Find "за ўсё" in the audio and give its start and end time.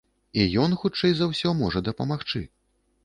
1.19-1.53